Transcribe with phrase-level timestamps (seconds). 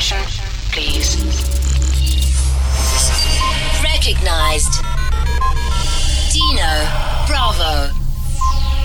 [0.00, 0.32] Attention,
[0.72, 1.14] please.
[3.84, 4.82] Recognized.
[6.32, 6.72] Dino
[7.26, 7.92] Bravo.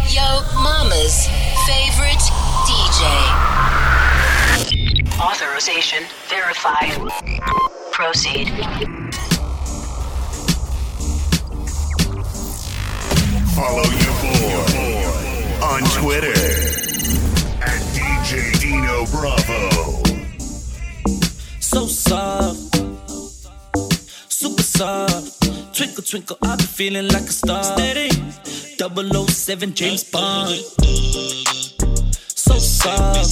[0.09, 1.27] Yo Mama's
[1.65, 2.19] favorite
[2.67, 3.07] DJ.
[5.17, 6.99] Authorization verified.
[7.93, 8.49] Proceed.
[13.55, 16.33] Follow your boy on Twitter
[17.61, 20.04] at DJ Dino Bravo.
[21.75, 22.77] So soft,
[24.29, 25.75] super soft.
[25.75, 27.63] Twinkle, twinkle, I be feeling like a star.
[27.65, 28.09] Steady,
[28.77, 30.55] 007 James Bond.
[32.33, 33.29] So soft,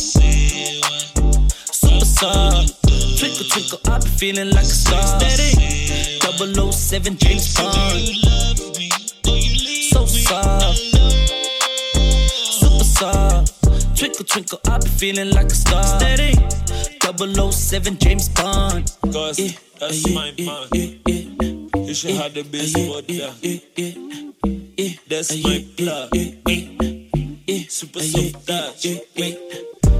[1.72, 2.84] super soft.
[3.18, 5.20] Twinkle, twinkle, I be feeling like a star.
[5.22, 5.54] Steady,
[6.20, 8.02] 007 James Bond.
[9.90, 10.80] So soft,
[12.60, 13.98] super soft.
[13.98, 15.82] Twinkle, twinkle, I be feeling like a star.
[15.82, 16.36] Steady,
[17.18, 18.92] 007 James Bond.
[19.12, 20.68] Cause Yeah, that's yeah, my yeah, man.
[20.74, 21.80] yeah, yeah.
[21.88, 23.60] You should have the best yeah, but yeah, yeah.
[23.76, 23.94] yeah,
[24.46, 26.10] yeah, yeah, That's yeah, my yeah, plug.
[26.16, 28.86] yeah, yeah, yeah, Super yeah, soft touch.
[28.86, 29.36] yeah, yeah.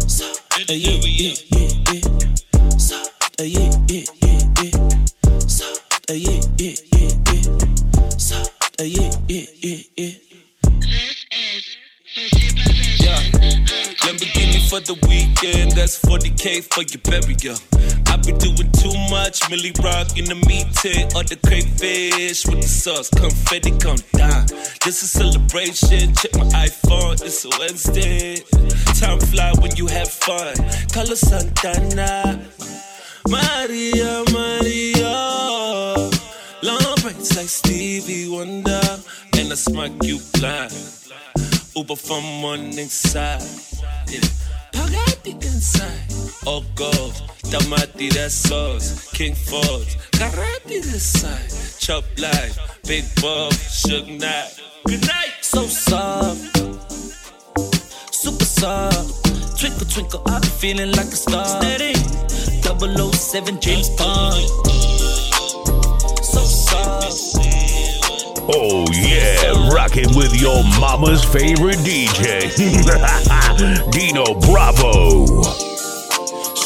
[0.08, 2.78] So, uh, yeah, yeah, yeah, yeah.
[2.78, 2.96] So,
[3.40, 5.06] uh, yeah, yeah, yeah, yeah.
[5.48, 5.66] So,
[6.10, 8.10] uh, yeah, yeah, yeah, yeah.
[8.18, 8.38] So,
[8.80, 9.46] uh, yeah, yeah.
[9.98, 10.33] Yeah.
[14.04, 17.56] Lamborghini for the weekend, that's 40k for your burial.
[18.12, 22.68] I be doing too much, Millie Rock in the meeting, or the crayfish with the
[22.68, 24.48] sauce, confetti come down.
[24.84, 28.44] This is celebration, check my iPhone, it's a Wednesday.
[29.00, 30.54] Time fly when you have fun.
[30.92, 32.44] Carlos Santana,
[33.30, 35.16] Maria, Maria.
[36.62, 38.84] Long braids like Stevie Wonder,
[39.40, 40.76] and I smack you blind.
[41.76, 43.42] Uber from morning side.
[44.08, 44.20] Yeah.
[44.74, 46.08] Pagati inside.
[46.46, 47.14] Oh gold.
[47.52, 49.10] Tamati that sauce.
[49.12, 49.88] King Ford.
[50.12, 51.80] Karate this side.
[51.80, 52.58] Chop life.
[52.88, 53.54] Big Bob.
[53.54, 54.60] Suge Knight.
[54.86, 55.34] Good night.
[55.42, 56.58] so soft,
[58.14, 59.60] super soft.
[59.60, 61.46] Twinkle, twinkle, I be feeling like a star.
[61.46, 61.94] Steady,
[62.64, 64.93] 007 James Bond.
[68.46, 72.52] Oh yeah, rocking with your mama's favorite DJ,
[73.92, 75.26] Dino Bravo.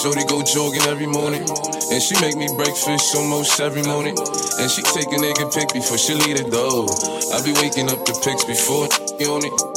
[0.01, 1.45] Shorty go jogging every morning.
[1.91, 4.17] And she make me breakfast almost every morning.
[4.59, 6.89] And she take a nigga pic before she leave the door.
[7.33, 8.89] I be waking up the pics before
[9.29, 9.76] on it.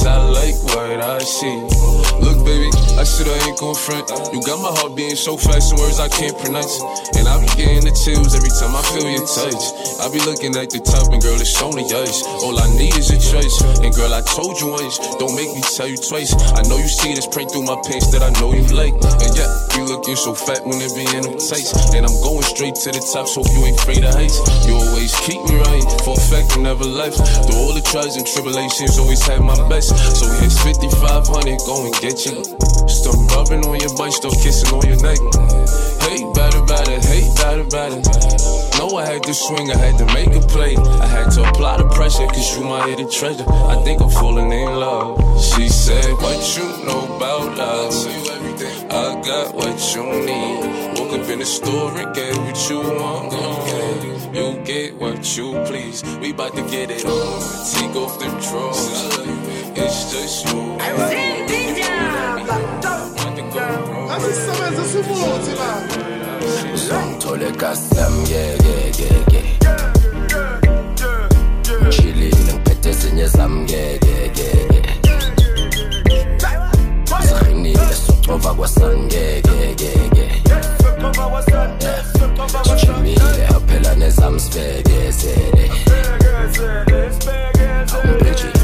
[0.00, 1.52] I like what I see.
[2.24, 4.08] Look, baby, I said I ain't gon' front.
[4.32, 6.80] You got my heart beating so fast, some words I can't pronounce.
[7.12, 9.60] And I be getting the chills every time I feel your touch.
[10.00, 12.24] I be looking at the top, and girl, it's only us.
[12.40, 13.60] All I need is a choice.
[13.84, 16.32] And girl, I told you once, don't make me tell you twice.
[16.56, 18.96] I know you see this print through my pants that I know you like.
[18.96, 21.72] And yeah, you looking so fat when it be in them tights.
[21.94, 24.38] And I'm going straight to the top, so you ain't afraid of heights.
[24.66, 27.16] You always keep me right, for a fact you never left.
[27.46, 29.94] Through all the trials and tribulations, always had my best.
[30.16, 32.44] So here's 5500, go and get you.
[32.88, 35.20] Start rubbing on your butt, start kissing on your neck.
[36.04, 38.00] Hey, better, better, hey, better, better.
[38.78, 40.76] Know I had to swing, I had to make a play.
[40.76, 43.44] I had to apply the pressure, cause you my hidden treasure.
[43.48, 45.18] I think I'm falling in love.
[45.40, 48.21] She said, What you know about love?
[48.94, 50.98] I got what you need.
[50.98, 53.32] Woke up in the store and get what you want.
[54.36, 56.02] You get what you please.
[56.20, 57.40] We bout to get it on.
[57.72, 59.18] Take off the drawers.
[59.74, 60.60] It's just you.
[60.60, 61.32] and me.
[62.52, 63.92] About to go
[67.62, 69.46] custom yeah yeah yeah yeah
[71.90, 74.01] Chilling ngiphethe ezinye zami yeah yeah yeah
[78.32, 80.32] Siqinile socova kwasani yeah yeah yeah yeah.
[82.64, 85.70] Sijimile aphela nezami sibekezele
[87.94, 88.61] Awumphethe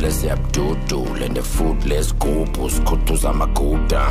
[0.00, 4.10] vele siyabududula and futhi lesigubhu sikhuthuza amaguda.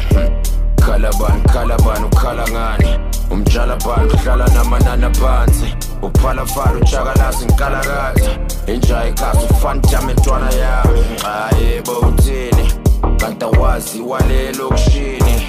[0.82, 3.00] Khala bani khala bani ukhala ngani?
[3.32, 8.32] Umtshala bani uhlala namanani phansi uphalafala utshakalazi nkalakatha
[8.68, 12.72] inja ikhazi ufantame ntwana yami xayebo uthini?
[13.18, 15.48] Kanti awazi walelokishini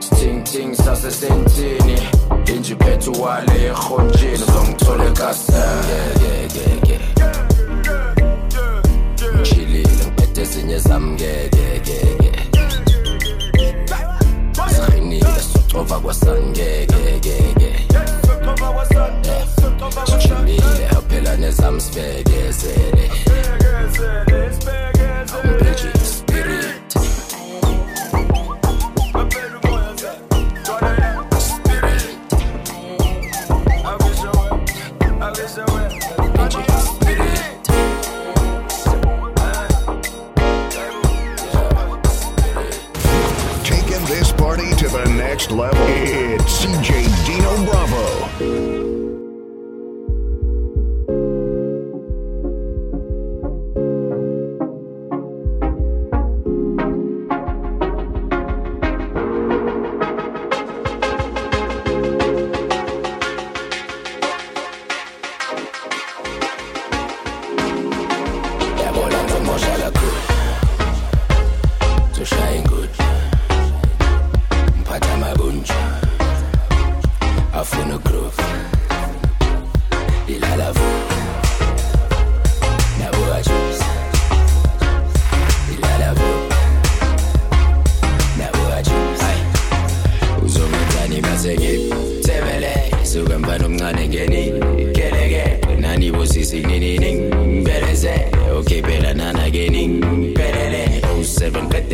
[0.00, 1.98] sithingithing sasesentini
[2.46, 6.07] inje iphethe wale erhonjeni uzongithola ekasengekekeke
[15.88, 17.72] siqinile
[18.26, 19.38] socova kwasangekekeke
[20.06, 21.80] sijimile aphela nezami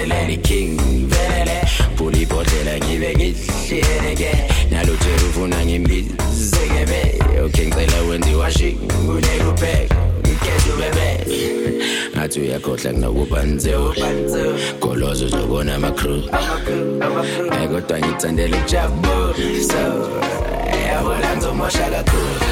[0.05, 0.79] 07 qedelele king
[1.09, 1.61] velele
[1.97, 4.31] phula ibhodlela ngibe ngihleleke.
[4.71, 8.71] Naluthe ufuna ngimbizekebe okay ngicela wenze iwashi
[9.06, 11.09] kunekubheka ngikhethe ubebe
[12.17, 13.95] ngathi uyakhohlwa kunokubanzewu
[14.81, 16.23] golozo uzobona amacrew.
[17.53, 19.35] Eh, kodwa ngithandela ukujabula
[19.71, 19.83] so
[20.87, 22.44] yabona ngizomosha kakhulu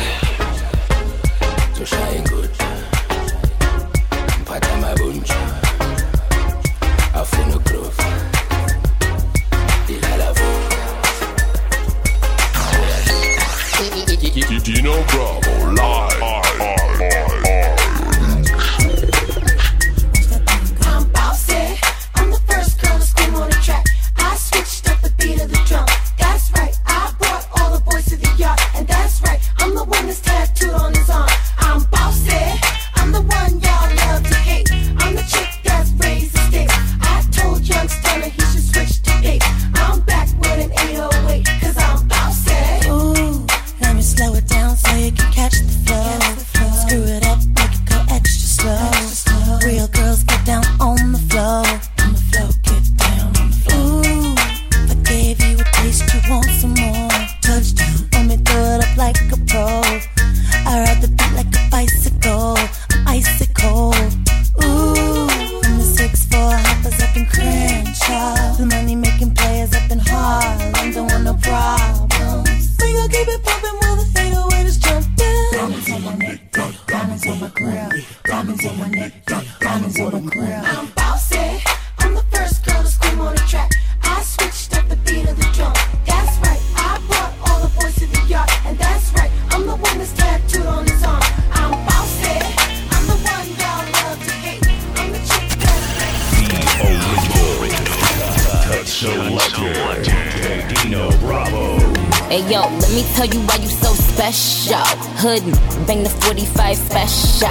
[102.93, 104.84] let me tell you why you so special.
[105.17, 105.44] Hood,
[105.87, 107.49] bang the 45 special.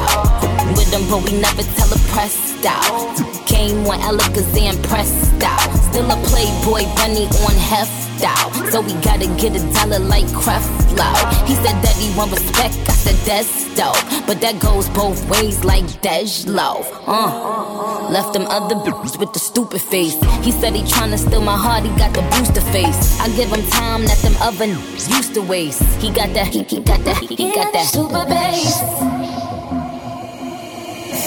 [0.78, 3.18] With them, but we never tell a pressed out.
[3.48, 5.74] Came on Alakazam pressed out.
[5.90, 8.51] Still a playboy bunny on heft out.
[8.72, 11.10] So we gotta get a dollar like Creflo.
[11.48, 13.96] He said that he want respect, I said that's dope.
[14.28, 16.86] But that goes both ways like Dejlo.
[17.08, 18.10] Uh.
[18.10, 20.16] Left them other bitches with the stupid face.
[20.44, 23.20] He said he tryna steal my heart, he got the booster face.
[23.20, 24.78] I give him time that them other n-
[25.18, 25.82] used to waste.
[26.01, 28.82] He got that, he, he got that, he, he got that super bass.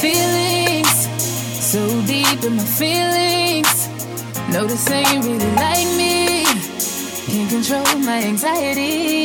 [0.01, 0.95] feelings
[1.75, 3.89] so deep in my feelings.
[4.53, 6.24] No, this ain't really like me.
[7.55, 9.25] Control my anxiety.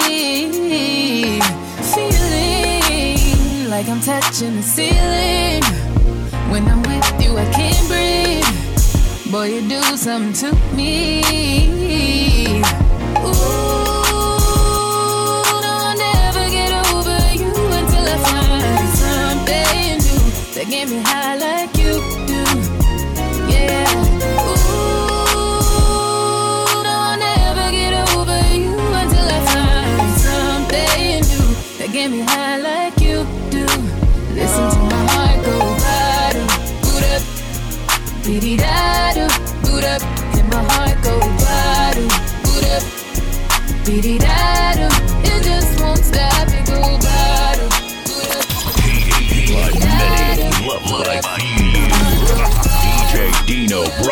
[1.94, 5.64] Feeling like I'm touching the ceiling.
[6.52, 9.32] When I'm with you, I can't breathe.
[9.32, 11.24] Boy, you do something to me.
[13.18, 13.32] Ooh,
[15.64, 20.22] no, I'll never get over you until I find something new
[20.54, 21.79] that get me high like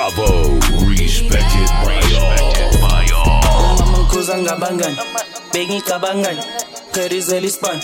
[0.08, 0.56] Bravo,
[0.88, 4.02] respected by all.
[4.02, 4.98] Nkuza ngabangani
[5.54, 6.44] Bengi kabangani
[6.94, 7.80] Kerizeli span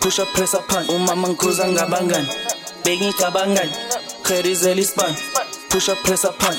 [0.00, 2.28] Push up press up pan Umama nkuza ngabangani
[2.84, 3.72] Bengi kabangani
[4.22, 5.14] Kerizeli span
[5.68, 6.54] Push up press up pan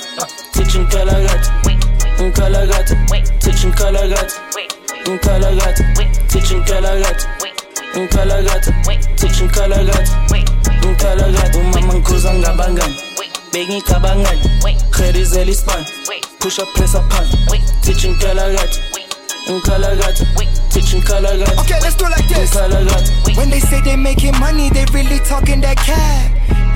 [0.52, 1.52] Teaching kalagat
[2.20, 2.92] Nkalagat
[3.40, 4.34] Teaching kalagat
[5.06, 5.80] Nkalagat
[6.28, 7.28] Teaching kalagat
[7.96, 8.74] Nkalagat
[9.16, 10.10] Teaching kalagat
[10.84, 12.34] Nkalagat Umama nkuza
[14.96, 15.86] ngabangani Bengi kabangani Kerizeli span
[16.40, 17.28] Push up press up pan
[17.82, 18.80] Teaching kalagat
[19.48, 20.26] Nkalagat
[20.72, 22.56] Teaching kalagat Okay, let's do it like this.
[22.56, 26.32] Nkalagat When they say they making money, they really talking that cap.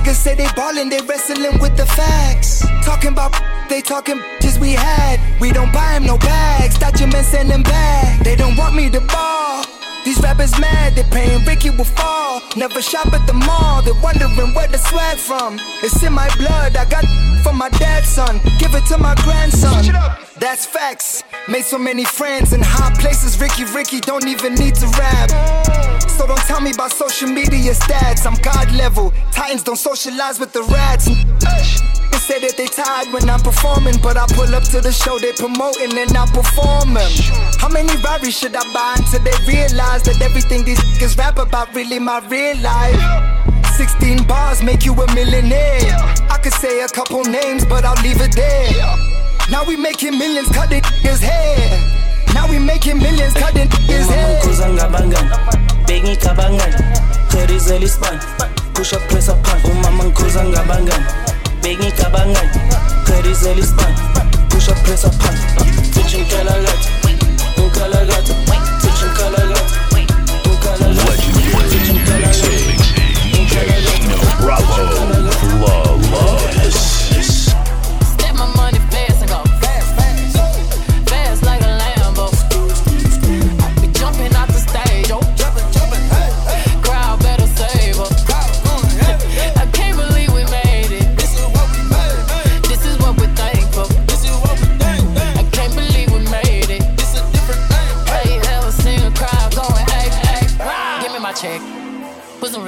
[0.10, 2.66] Niggas say they ballin', they wrestling with the facts.
[2.84, 3.36] Talking about
[3.70, 5.20] they talking just we had.
[5.40, 6.80] We don't buy buy 'em no bags.
[6.80, 8.24] Documents send them back.
[8.24, 9.66] They don't want me to ball.
[10.06, 12.19] These rappers mad, they praying Ricky will fall.
[12.56, 15.60] Never shop at the mall, they're wondering where the swag from.
[15.84, 17.06] It's in my blood, I got
[17.44, 18.42] from my dad's son.
[18.58, 19.86] Give it to my grandson.
[20.40, 21.24] That's facts.
[21.50, 23.42] Made so many friends in high places.
[23.42, 25.30] Ricky, Ricky don't even need to rap.
[26.08, 28.28] So don't tell me about social media stats.
[28.28, 29.12] I'm God level.
[29.32, 31.06] Titans don't socialize with the rats.
[31.06, 35.18] They say that they tired when I'm performing, but I pull up to the show
[35.18, 37.12] they promoting and I perform 'em.
[37.58, 41.74] How many Rari should I buy until they realize that everything these niggas rap about
[41.74, 43.02] really my real life?
[43.76, 45.98] 16 bars make you a millionaire.
[46.30, 49.29] I could say a couple names, but I'll leave it there.
[49.52, 51.80] Now we making millions, cutting his hair.
[52.34, 54.40] Now we making millions, cutting his Umama hair.
[54.42, 55.30] nkuza ngabangani
[55.88, 56.76] Bengi kabangani
[57.32, 58.20] Kerizeli span
[58.74, 61.06] Push up press up pan Umama oh, nkuza ngabangani
[61.64, 62.50] Bengi kabangani
[63.06, 63.94] Kerizeli span
[64.50, 65.36] Push up press up pan
[65.94, 66.80] Teaching kalagat
[67.58, 68.26] Nkalagat
[68.82, 69.66] Teaching kalagat
[70.46, 71.20] Nkalagat
[71.70, 72.38] Teaching kalagat
[73.34, 73.56] DJ
[74.00, 74.99] Dino Bravo,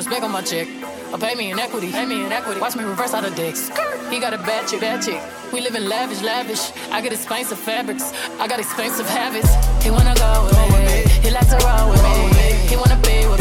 [0.02, 0.68] respect on my check.
[1.14, 1.92] Or pay me in equity.
[1.92, 2.60] Pay me in equity.
[2.60, 3.70] Watch me reverse out of dicks.
[4.10, 5.22] He got a bad chick, bad chick.
[5.54, 6.72] We live in lavish, lavish.
[6.92, 8.12] I get expensive fabrics.
[8.40, 9.52] I got expensive habits.
[9.84, 11.12] He wanna go with me.
[11.22, 12.68] He likes to roll with me.
[12.68, 13.41] He wanna be with me.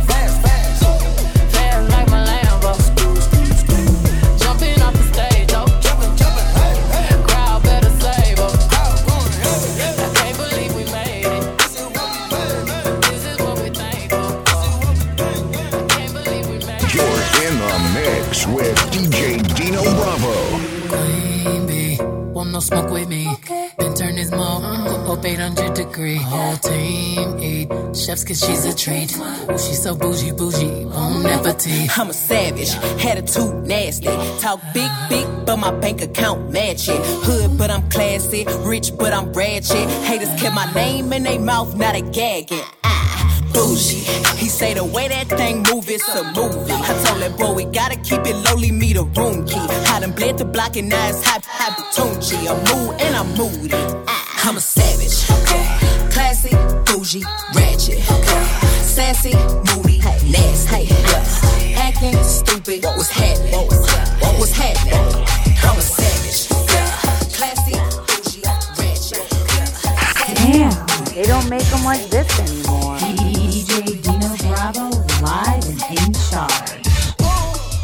[25.11, 26.15] up 800 degree.
[26.15, 29.15] Whole team eat chefs cause she's a treat.
[29.17, 31.97] Ooh, she's so bougie, bougie, bon appetit.
[31.97, 32.73] I'm a savage,
[33.05, 34.07] attitude nasty.
[34.39, 37.01] Talk big, big, but my bank account match it.
[37.25, 38.45] Hood, but I'm classy.
[38.59, 39.89] Rich, but I'm ratchet.
[40.05, 42.63] Haters kept my name in their mouth, not a gagging.
[42.83, 43.41] Ah.
[43.53, 44.05] bougie.
[44.37, 46.71] He say the way that thing move, it's a movie.
[46.71, 49.59] I told that boy we gotta keep it lowly, me the room key.
[49.93, 52.37] I done bled the block and now it's hot, hot Tunchi.
[52.49, 54.20] I'm mood and I'm moody.
[54.43, 55.27] I'm a savage.
[56.11, 56.49] Classy,
[56.85, 57.99] bougie, ratchet.
[58.81, 59.33] Sassy,
[59.69, 60.85] moody, nasty.
[60.89, 61.77] Yeah.
[61.77, 62.83] Acting stupid.
[62.83, 63.53] What's happening?
[64.39, 64.93] What's happening?
[65.63, 66.49] I'm a savage.
[67.37, 68.41] Classy, bougie,
[68.79, 69.25] ratchet.
[70.35, 72.97] Damn, they don't make them like this anymore.
[72.97, 74.89] DJ Dino Bravo,
[75.21, 76.87] live and in charge.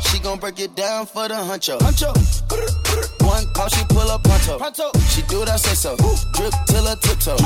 [0.07, 1.77] She gon' break it down for the huncho.
[1.79, 2.86] Huncho.
[3.37, 4.57] One call, she pull up pronto.
[4.57, 4.89] Pronto.
[5.09, 5.95] She do what I say so.
[6.33, 7.37] Drip till her tiptoe.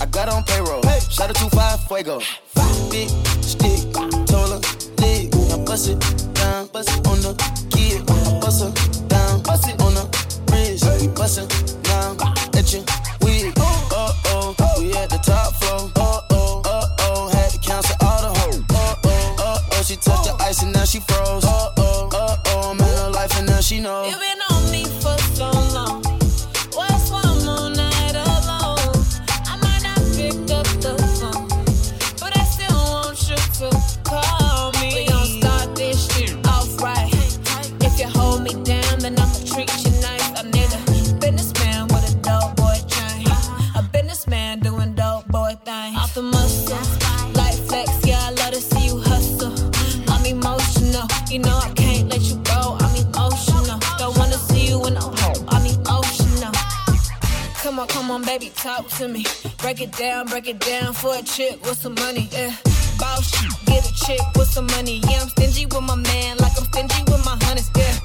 [0.00, 0.82] I got on payroll.
[1.10, 2.20] Shout out to five fuego.
[2.20, 2.90] Five.
[2.92, 3.08] Big
[3.42, 4.60] stick, told her
[5.02, 5.34] leg.
[5.48, 5.98] Now bust it
[6.34, 7.34] down, bust it on the
[7.74, 8.08] kid.
[8.08, 10.06] I bust her down, bust it on the
[10.52, 10.86] wrist.
[11.00, 11.48] We bustin'
[11.82, 12.16] down
[12.54, 13.01] at
[58.82, 59.24] talk to me.
[59.58, 62.54] Break it down, break it down for a chick with some money, yeah.
[62.98, 63.30] Boss,
[63.66, 65.00] get a chick with some money.
[65.08, 67.98] Yeah, I'm stingy with my man, like I'm stingy with my honeys, yeah.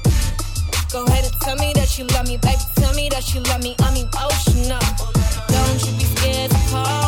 [0.92, 2.62] Go ahead and tell me that you love me, baby.
[2.76, 3.74] Tell me that you love me.
[3.80, 4.78] I'm emotional.
[4.80, 5.12] Oh,
[5.48, 7.07] Don't you be scared to call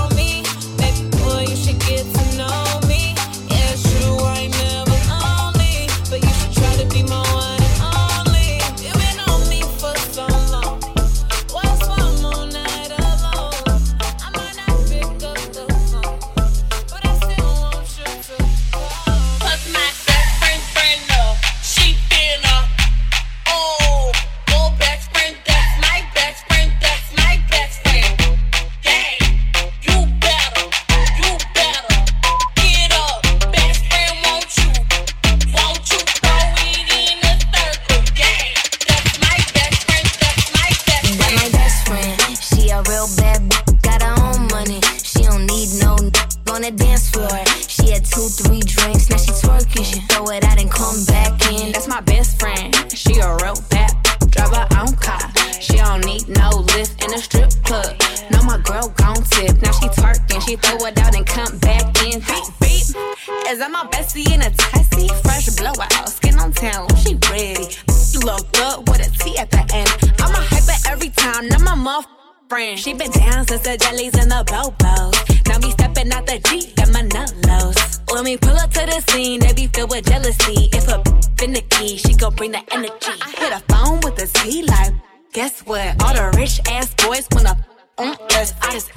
[73.50, 75.48] since the jellies and the bobos.
[75.48, 77.98] Now me stepping out the Jeep, got my nullos.
[78.12, 80.70] When we pull up to the scene, they be filled with jealousy.
[80.72, 81.02] If a
[81.36, 83.14] finicky, she gon' bring the energy.
[83.20, 84.94] I hit a phone with a Z like,
[85.32, 86.00] guess what?
[86.00, 87.56] All the rich ass boys wanna
[87.98, 88.54] on us.
[88.62, 88.92] I just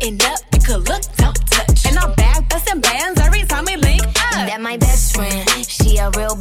[0.00, 1.84] end up, you could look, don't touch.
[1.84, 4.48] And I'm back busting bands every time we link up.
[4.48, 5.46] That my best friend.
[5.68, 6.36] She a real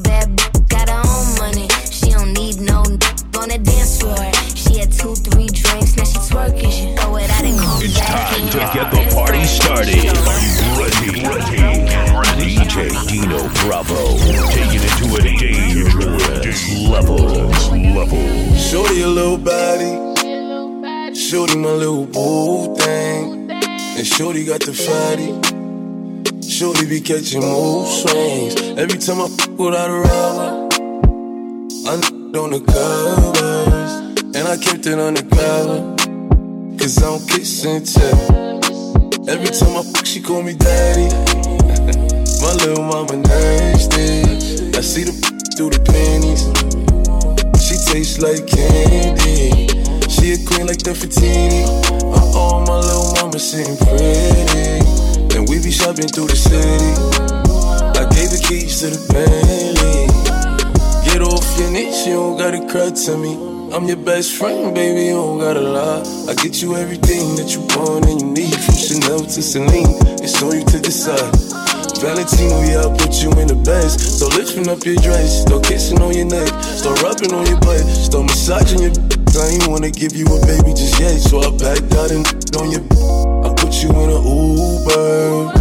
[9.48, 10.04] started.
[10.78, 11.24] Ready?
[11.24, 11.62] Ready?
[12.18, 12.56] Ready?
[12.58, 14.18] DJ Dino Bravo
[14.52, 17.18] taking it to a dangerous level.
[17.98, 18.56] Level.
[18.56, 19.94] Shorty a little body.
[21.16, 23.50] Shorty my little boo thing.
[23.52, 25.32] And Shorty got the fatty.
[26.48, 28.56] Shorty be catching mood swings.
[28.78, 30.68] Every time I fuck without a rubber,
[31.90, 33.92] I n- on the covers.
[34.36, 35.96] And I kept it undercover.
[36.78, 38.47] Cause I don't kiss and tell.
[39.28, 41.12] Every time I fuck, she call me daddy.
[42.40, 44.24] my little mama nasty.
[44.72, 45.12] I see the
[45.58, 46.48] through the panties.
[47.60, 49.68] She tastes like candy.
[50.08, 51.68] She a queen like the Fatini.
[51.92, 55.36] Uh oh, my little mama sitting pretty.
[55.36, 56.96] And we be shopping through the city.
[58.00, 60.08] I gave the keys to the Bentley.
[61.04, 63.57] Get off your niche, you don't gotta cry to me.
[63.74, 66.00] I'm your best friend, baby, you don't gotta lie.
[66.30, 68.56] I get you everything that you want and you need.
[68.64, 69.92] From Chanel to Celine,
[70.24, 71.36] it's on you to decide.
[72.00, 74.20] Valentino, yeah, I put you in the best.
[74.20, 77.84] So lifting up your dress, start kissing on your neck, start rubbing on your butt,
[77.84, 78.96] start massaging your.
[79.36, 82.24] I ain't wanna give you a baby just yet, so I packed out and
[82.56, 82.82] on your.
[83.44, 85.52] I put you in an Uber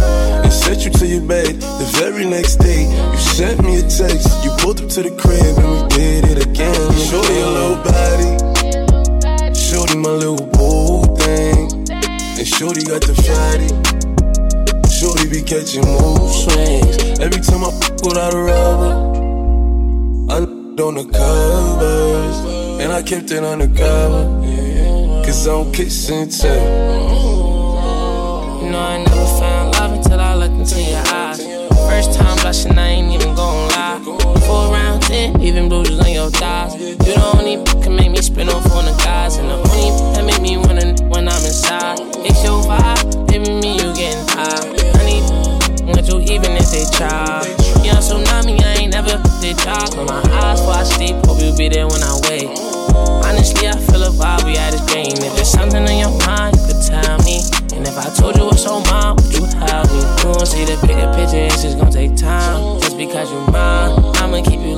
[0.47, 1.59] and set you to your bed.
[1.59, 4.31] The very next day, you sent me a text.
[4.47, 6.56] You pulled up to the crib and we did it again.
[6.97, 8.29] Shorty, your little body.
[9.53, 11.69] Shorty, my little boo thing.
[11.91, 13.69] And Shorty got the fatty.
[14.89, 17.19] Shorty be catching mood swings.
[17.19, 18.93] Every time I f without a rubber,
[20.29, 20.37] I
[20.81, 22.37] on the covers.
[22.81, 24.25] And I kept it undercover.
[25.25, 26.53] Cause I don't kiss and tell.
[28.61, 31.41] You know I never found love until I looked into your eyes.
[31.89, 33.26] First time blushing, I ain't even
[35.09, 36.75] in, even bruises on your thighs.
[36.75, 40.25] You the only can make me spin off on the guys, and the only that
[40.25, 41.99] make me wanna when I'm inside.
[42.25, 44.87] It's your vibe, baby, me you getting high.
[45.05, 45.23] Need
[46.11, 47.43] want you even if they try.
[47.83, 49.95] You on tsunami, I ain't never did talk.
[49.95, 52.51] With my eyes before I sleep, hope you be there when I wake.
[53.25, 55.13] Honestly, I feel a vibe we had is great.
[55.13, 57.43] And if there's something on your mind, you could tell me.
[57.75, 60.01] And if I told you what's on mine, would you help me?
[60.23, 62.79] You won't see the bigger picture, it's just gonna take time.
[62.81, 63.91] Just because you're mine,
[64.23, 64.75] I'ma keep you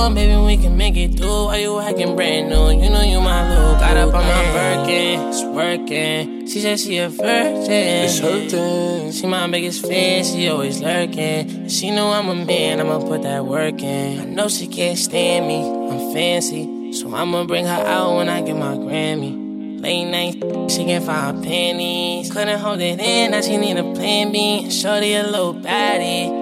[0.00, 1.44] The baby, we can make it through.
[1.44, 2.70] Why you acting brand new?
[2.70, 3.74] You know you my little.
[3.74, 6.46] Got up on my Birkin, it's working.
[6.46, 7.70] She said she a virgin.
[7.70, 9.12] It's hurting.
[9.12, 11.68] She my biggest fan, she always lurking.
[11.68, 14.20] She know I'm a man, I'ma put that work in.
[14.20, 16.94] I know she can't stand me, I'm fancy.
[16.94, 19.82] So I'ma bring her out when I get my Grammy.
[19.82, 22.32] Late night, she can find panties.
[22.32, 24.70] Couldn't hold it in, now she need a plan B.
[24.70, 26.40] Shorty a little baddie.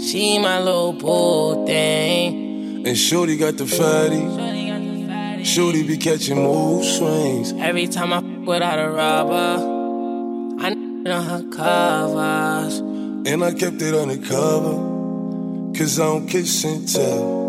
[0.00, 1.91] She my little boo thing.
[2.92, 4.20] And Shorty got the fatty.
[5.46, 7.54] Shorty be catching mood swings.
[7.54, 9.56] Every time I f without a rubber,
[10.62, 12.80] I n- on her covers.
[13.30, 14.74] And I kept it undercover.
[15.74, 17.41] Cause I don't kiss and tell.